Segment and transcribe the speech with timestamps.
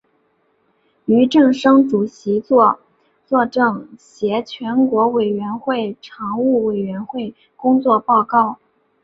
[1.05, 2.79] 俞正声主席作
[3.51, 8.57] 政协全国委员会常务委员会工作报告。